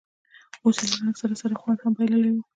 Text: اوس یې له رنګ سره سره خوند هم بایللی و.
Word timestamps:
اوس 0.63 0.77
یې 0.81 0.85
له 0.89 0.95
رنګ 1.01 1.15
سره 1.21 1.33
سره 1.41 1.53
خوند 1.61 1.79
هم 1.83 1.91
بایللی 1.97 2.31
و. 2.33 2.37